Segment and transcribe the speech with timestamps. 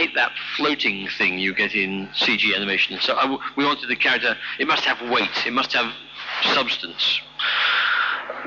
[0.00, 2.98] hate that floating thing you get in CG animation.
[3.00, 4.34] So we wanted the character.
[4.58, 5.46] It must have weight.
[5.46, 5.92] It must have
[6.54, 7.20] substance.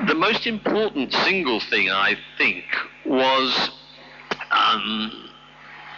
[0.08, 2.64] The most important single thing I think
[3.06, 3.70] was
[4.50, 5.30] um,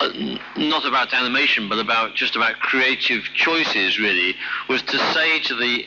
[0.00, 0.10] uh,
[0.58, 3.98] not about animation, but about just about creative choices.
[3.98, 4.34] Really,
[4.68, 5.84] was to say to the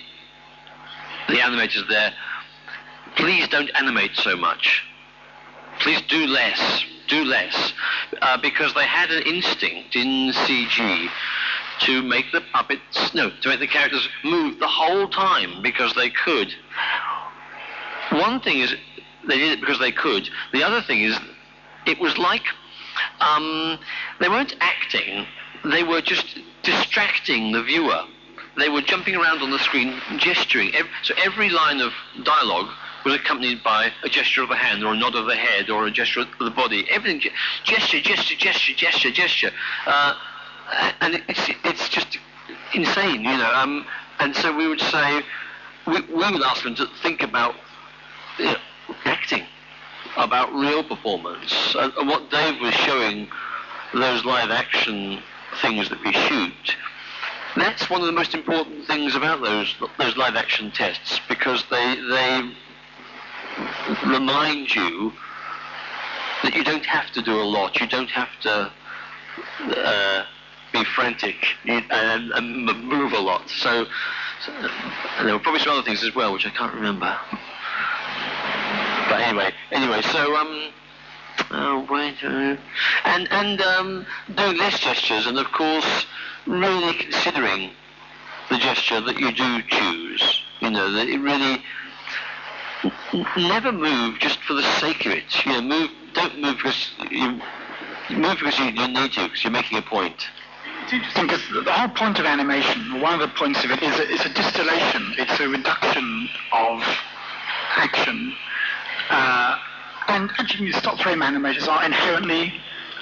[1.28, 2.12] the animators there,
[3.18, 4.84] please don't animate so much.
[5.80, 6.84] Please do less.
[7.08, 7.74] Do less.
[8.22, 11.10] Uh, because they had an instinct in CG
[11.80, 16.10] to make the puppets, no, to make the characters move the whole time because they
[16.10, 16.54] could.
[18.12, 18.76] One thing is
[19.28, 20.30] they did it because they could.
[20.52, 21.18] The other thing is
[21.86, 22.44] it was like
[23.20, 23.80] um,
[24.20, 25.26] they weren't acting,
[25.66, 28.04] they were just distracting the viewer.
[28.58, 30.74] They were jumping around on the screen, gesturing.
[31.04, 31.94] So every line of
[32.24, 32.70] dialogue
[33.06, 35.88] was accompanied by a gesture of the hand or a nod of the head or
[35.88, 36.86] a gesture of the body.
[36.90, 37.22] Everything,
[37.64, 39.52] gesture, gesture, gesture, gesture, gesture.
[39.86, 40.16] Uh,
[41.02, 42.18] and it's, it's just
[42.74, 43.52] insane, you know.
[43.54, 43.86] Um,
[44.20, 45.22] and so we would say,
[45.88, 47.56] we, we would ask them to think about
[48.38, 48.58] you know,
[49.06, 49.46] acting,
[50.18, 51.76] about real performance.
[51.78, 53.28] And, and what Dave was showing,
[53.94, 55.22] those live action
[55.62, 56.76] things that we shoot,
[57.56, 61.96] that's one of the most important things about those those live action tests because they
[61.96, 62.52] they
[64.06, 65.12] remind you
[66.44, 67.80] that you don't have to do a lot.
[67.80, 68.72] You don't have to
[69.62, 70.26] uh,
[70.72, 73.50] be frantic and, and, move a lot.
[73.50, 73.86] So,
[74.46, 74.52] so
[75.24, 77.18] there were probably some other things as well, which I can't remember.
[79.10, 80.72] But anyway, anyway, so um,
[81.52, 82.58] oh wait, uh,
[83.06, 84.06] and and um,
[84.36, 86.06] doing less gestures, and of course,
[86.46, 87.72] really considering
[88.50, 90.44] the gesture that you do choose.
[90.60, 91.64] You know that it really
[93.38, 95.46] never move just for the sake of it.
[95.46, 95.92] You know, move.
[96.14, 97.42] Don't move because you
[98.18, 100.28] move because you, you need to because you're making a point.
[100.84, 104.00] It's interesting because the whole point of animation, one of the points of it is
[104.00, 105.14] a, it's a distillation.
[105.18, 106.82] It's a reduction of
[107.76, 108.34] action.
[109.10, 109.58] Uh,
[110.08, 112.54] and actually, stop frame animators are inherently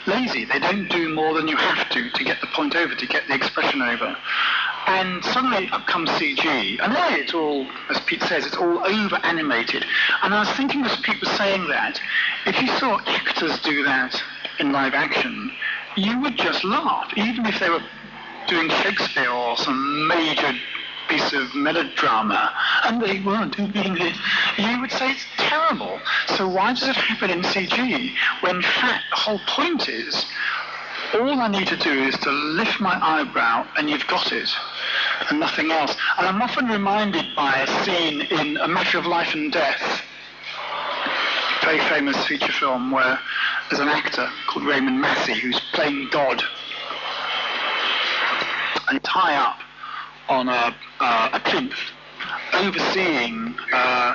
[0.05, 0.45] lazy.
[0.45, 3.27] They don't do more than you have to to get the point over, to get
[3.27, 4.17] the expression over.
[4.87, 9.17] And suddenly up comes CG, and there it's all, as Pete says, it's all over
[9.17, 9.85] animated.
[10.23, 11.99] And I was thinking as Pete was saying that,
[12.45, 14.21] if you saw actors do that
[14.59, 15.51] in live action,
[15.97, 17.83] you would just laugh, even if they were
[18.47, 20.53] doing Shakespeare or some major
[21.09, 22.53] piece of melodrama,
[22.85, 24.15] and they weren't doing it,
[24.57, 25.99] you would say it's terrible.
[26.27, 30.25] So why does it happen in CG when in fact the whole point is
[31.13, 34.49] all I need to do is to lift my eyebrow and you've got it,
[35.29, 35.95] and nothing else.
[36.17, 40.01] And I'm often reminded by a scene in A Matter of Life and Death,
[41.61, 43.19] very famous feature film where
[43.69, 46.41] there's an actor called Raymond Massey who's playing God.
[48.89, 49.59] And tie up
[50.29, 51.73] on a, uh, a plinth,
[52.53, 54.13] overseeing uh,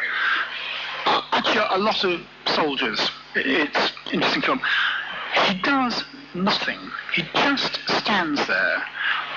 [1.70, 3.10] a lot of soldiers.
[3.34, 4.60] It's interesting film.
[5.46, 6.78] He does nothing.
[7.14, 8.82] He just stands there,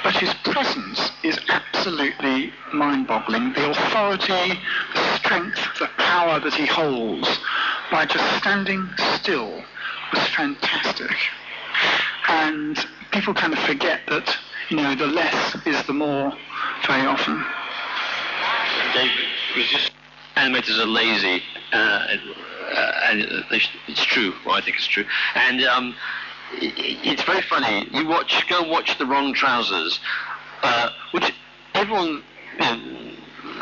[0.04, 3.54] but his presence is absolutely mind-boggling.
[3.54, 4.60] The authority,
[4.94, 7.40] the strength, the power that he holds
[7.92, 9.64] by just standing still
[10.14, 11.16] was fantastic.
[12.28, 12.78] And
[13.12, 14.38] people kind of forget that,
[14.70, 16.34] you know, the less is the more
[16.88, 17.44] very often.
[20.38, 21.42] Animators are lazy,
[21.72, 23.22] uh, uh, and
[23.88, 24.34] it's true.
[24.46, 25.06] Well, I think it's true.
[25.36, 25.96] And um,
[26.52, 27.88] it's very funny.
[27.92, 30.00] You watch, go watch the wrong trousers,
[30.64, 31.34] uh, which
[31.74, 32.24] everyone,
[32.54, 33.12] you know,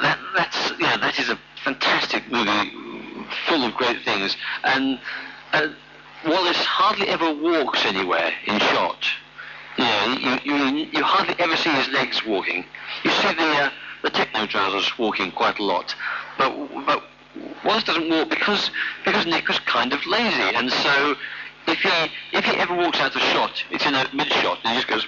[0.01, 2.71] that, that's, yeah, that is a fantastic movie,
[3.47, 4.35] full of great things.
[4.63, 4.99] And
[5.53, 5.69] uh,
[6.25, 9.05] Wallace hardly ever walks anywhere in shot.
[9.77, 9.85] You
[10.19, 12.63] you, you, you hardly ever see his legs walking.
[13.03, 13.69] You see the, uh,
[14.03, 15.95] the techno trousers walking quite a lot.
[16.37, 16.53] But,
[16.85, 17.03] but
[17.65, 18.69] Wallace doesn't walk because,
[19.03, 20.55] because Nick was kind of lazy.
[20.55, 21.15] And so
[21.67, 24.75] if he if he ever walks out of shot, it's in a mid shot, and
[24.75, 25.07] he just goes,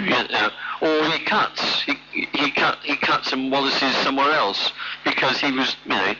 [0.00, 0.50] uh,
[0.80, 1.82] or he cuts.
[1.82, 4.72] He, he cut he cut some Wallace's somewhere else
[5.04, 6.14] because he was you know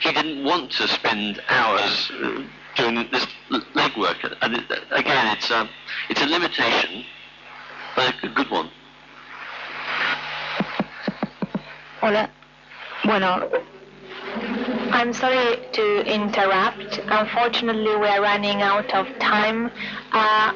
[0.00, 2.42] he didn't want to spend hours uh,
[2.76, 3.26] doing this
[3.74, 4.36] legwork.
[4.40, 5.68] And it, again, it's a
[6.08, 7.04] it's a limitation,
[7.96, 8.70] but a good one.
[12.00, 12.30] Hola.
[13.04, 13.48] Bueno,
[14.92, 17.00] I'm sorry to interrupt.
[17.06, 19.70] Unfortunately, we are running out of time.
[20.12, 20.52] Uh,